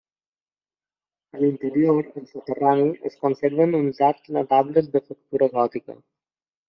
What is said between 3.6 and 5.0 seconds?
uns arcs notables